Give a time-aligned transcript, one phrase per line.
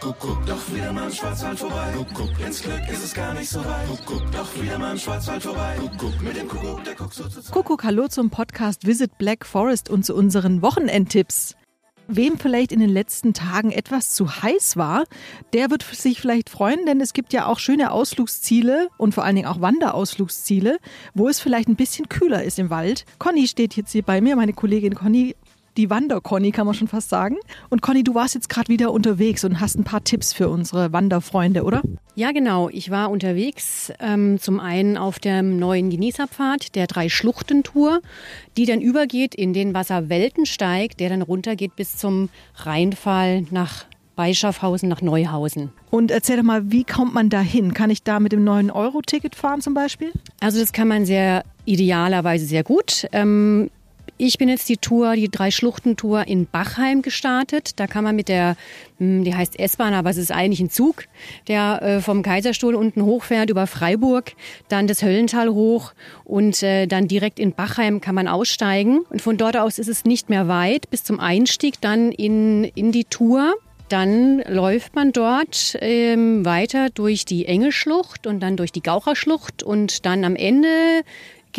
[0.00, 1.92] Kuckuck, doch wieder mal im Schwarzwald vorbei.
[1.94, 3.86] Kuckuck, ins Glück ist es gar nicht so weit.
[3.86, 5.76] Kuckuck, doch wieder mal im Schwarzwald vorbei.
[5.78, 7.52] Kuckuck, mit dem Kuckuck, der guckt so zu zweit.
[7.52, 11.54] Kuckuck, hallo zum Podcast Visit Black Forest und zu unseren Wochenendtipps.
[12.08, 15.04] Wem vielleicht in den letzten Tagen etwas zu heiß war,
[15.52, 19.36] der wird sich vielleicht freuen, denn es gibt ja auch schöne Ausflugsziele und vor allen
[19.36, 20.78] Dingen auch Wanderausflugsziele,
[21.14, 23.04] wo es vielleicht ein bisschen kühler ist im Wald.
[23.18, 25.36] Conny steht jetzt hier bei mir, meine Kollegin Conny
[25.76, 27.36] die Wander-Conny, kann man schon fast sagen.
[27.68, 30.92] Und Conny, du warst jetzt gerade wieder unterwegs und hast ein paar Tipps für unsere
[30.92, 31.82] Wanderfreunde, oder?
[32.14, 32.68] Ja, genau.
[32.68, 38.00] Ich war unterwegs, ähm, zum einen auf dem neuen Genießerpfad, der Drei-Schluchten-Tour,
[38.56, 43.84] die dann übergeht in den Wasserweltensteig, der dann runtergeht bis zum Rheinfall nach
[44.20, 45.72] bei Schaffhausen nach Neuhausen.
[45.90, 47.72] Und erzähl doch mal, wie kommt man da hin?
[47.72, 50.12] Kann ich da mit dem 9-Euro-Ticket fahren zum Beispiel?
[50.40, 53.06] Also das kann man sehr idealerweise sehr gut.
[53.12, 53.70] Ähm,
[54.20, 57.80] ich bin jetzt die Tour, die Drei-Schluchten-Tour in Bachheim gestartet.
[57.80, 58.56] Da kann man mit der,
[58.98, 61.04] hm, die heißt S-Bahn, aber es ist eigentlich ein Zug,
[61.48, 64.32] der äh, vom Kaiserstuhl unten hochfährt über Freiburg,
[64.68, 65.92] dann das Höllental hoch
[66.24, 69.00] und äh, dann direkt in Bachheim kann man aussteigen.
[69.08, 72.92] Und von dort aus ist es nicht mehr weit bis zum Einstieg dann in, in
[72.92, 73.54] die Tour.
[73.88, 79.64] Dann läuft man dort ähm, weiter durch die Enge Schlucht und dann durch die Gaucherschlucht
[79.64, 80.68] und dann am Ende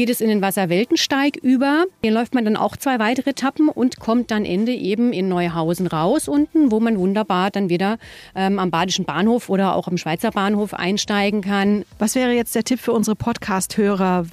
[0.02, 1.86] geht es in den Wasserweltensteig über.
[2.02, 5.86] Hier läuft man dann auch zwei weitere Etappen und kommt dann Ende eben in Neuhausen
[5.86, 8.00] raus unten, wo man wunderbar dann wieder
[8.34, 11.86] ähm, am Badischen Bahnhof oder auch am Schweizer Bahnhof einsteigen kann.
[12.00, 14.26] Was wäre jetzt der Tipp für unsere Podcast-Hörer?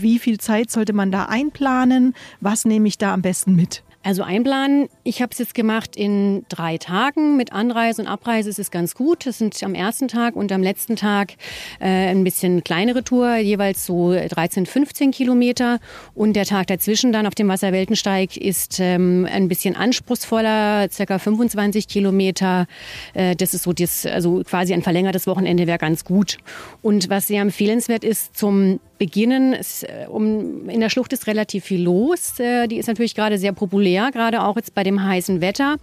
[0.00, 2.14] Wie viel Zeit sollte man da einplanen?
[2.40, 3.82] Was nehme ich da am besten mit?
[4.02, 7.36] Also einplanen, ich habe es jetzt gemacht in drei Tagen.
[7.36, 9.26] Mit Anreise und Abreise ist es ganz gut.
[9.26, 11.34] Das sind am ersten Tag und am letzten Tag
[11.80, 15.80] äh, ein bisschen kleinere Tour, jeweils so 13, 15 Kilometer.
[16.14, 21.86] Und der Tag dazwischen dann auf dem Wasserweltensteig ist ähm, ein bisschen anspruchsvoller, circa 25
[21.86, 22.66] Kilometer.
[23.12, 26.38] Äh, das ist so das, also quasi ein verlängertes Wochenende wäre ganz gut.
[26.80, 29.54] Und was sehr empfehlenswert ist zum beginnen.
[29.54, 32.38] Es, äh, um, in der Schlucht ist relativ viel los.
[32.38, 35.78] Äh, die ist natürlich gerade sehr populär, gerade auch jetzt bei dem heißen Wetter.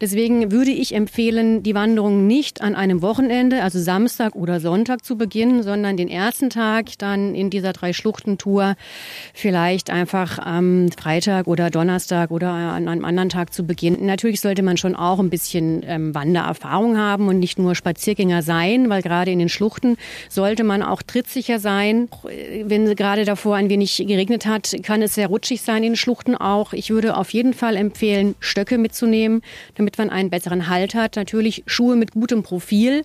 [0.00, 5.16] Deswegen würde ich empfehlen, die Wanderung nicht an einem Wochenende, also Samstag oder Sonntag zu
[5.16, 8.76] beginnen, sondern den ersten Tag dann in dieser Drei-Schluchten-Tour
[9.34, 14.06] vielleicht einfach am Freitag oder Donnerstag oder an einem anderen Tag zu beginnen.
[14.06, 18.88] Natürlich sollte man schon auch ein bisschen ähm, Wandererfahrung haben und nicht nur Spaziergänger sein,
[18.88, 19.96] weil gerade in den Schluchten
[20.28, 22.08] sollte man auch trittsicher sein.
[22.64, 26.34] Wenn gerade davor ein wenig geregnet hat, kann es sehr rutschig sein in den Schluchten
[26.34, 26.72] auch.
[26.72, 29.42] Ich würde auf jeden Fall empfehlen, Stöcke mitzunehmen,
[29.74, 31.16] damit damit man einen besseren Halt hat.
[31.16, 33.02] Natürlich Schuhe mit gutem Profil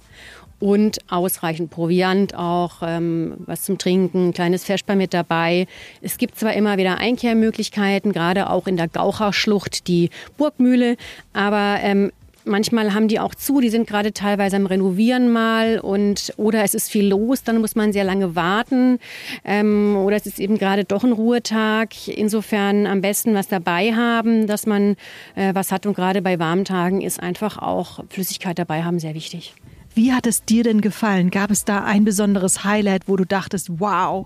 [0.60, 5.68] und ausreichend Proviant, auch ähm, was zum Trinken, kleines Feschbar mit dabei.
[6.02, 10.96] Es gibt zwar immer wieder Einkehrmöglichkeiten, gerade auch in der Gaucherschlucht, die Burgmühle,
[11.34, 12.12] aber ähm,
[12.46, 16.74] Manchmal haben die auch zu, die sind gerade teilweise am Renovieren mal und oder es
[16.74, 19.00] ist viel los, dann muss man sehr lange warten
[19.44, 22.08] ähm, oder es ist eben gerade doch ein Ruhetag.
[22.08, 24.96] Insofern am besten was dabei haben, dass man
[25.36, 29.16] äh, was hat und gerade bei warmen Tagen ist einfach auch Flüssigkeit dabei haben sehr
[29.16, 29.54] wichtig.
[29.96, 31.32] Wie hat es dir denn gefallen?
[31.32, 34.26] Gab es da ein besonderes Highlight, wo du dachtest, wow,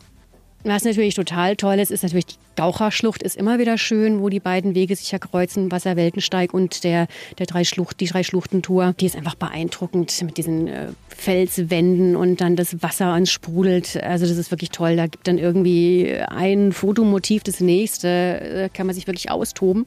[0.63, 4.42] was natürlich total toll ist, ist natürlich die Gaucherschlucht ist immer wieder schön, wo die
[4.42, 8.96] beiden Wege sich ja kreuzen, Wasserweltensteig und der, der drei Schlucht, die drei Schluchtentour.
[9.00, 14.03] Die ist einfach beeindruckend mit diesen äh, Felswänden und dann das Wasser uns sprudelt.
[14.03, 14.98] Also das ist wirklich toll.
[14.98, 19.86] Da gibt dann irgendwie ein Fotomotiv das nächste, da kann man sich wirklich austoben.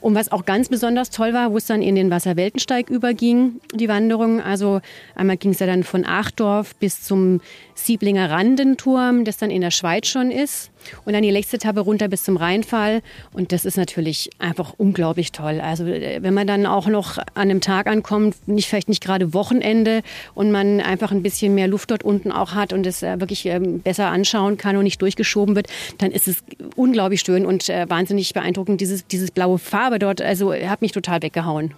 [0.00, 3.88] Und was auch ganz besonders toll war, wo es dann in den Wasserweltensteig überging, die
[3.88, 4.40] Wanderung.
[4.40, 4.80] Also
[5.14, 7.40] einmal ging es ja dann von Achdorf bis zum
[7.74, 10.70] Sieblinger Randenturm, das dann in der Schweiz schon ist.
[11.04, 13.02] Und dann die letzte Etappe runter bis zum Rheinfall.
[13.32, 15.60] Und das ist natürlich einfach unglaublich toll.
[15.60, 19.34] Also äh, wenn man dann auch noch an einem Tag ankommt, nicht vielleicht nicht gerade
[19.34, 20.02] Wochenende
[20.34, 23.46] und man einfach ein bisschen mehr Luft dort unten auch hat und es äh, wirklich
[23.46, 25.68] ähm, besser anschauen kann und nicht durchgeschoben wird,
[25.98, 26.42] dann ist es
[26.76, 28.80] unglaublich schön und äh, wahnsinnig beeindruckend.
[28.80, 31.74] Dieses, dieses blaue Farbe dort, also hat mich total weggehauen.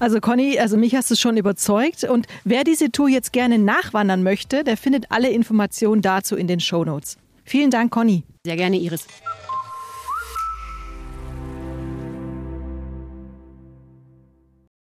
[0.00, 2.04] Also Conny, also mich hast du schon überzeugt.
[2.04, 6.60] Und wer diese Tour jetzt gerne nachwandern möchte, der findet alle Informationen dazu in den
[6.60, 7.18] Show Notes.
[7.48, 8.24] Vielen Dank, Conny.
[8.44, 9.06] Sehr gerne, Iris.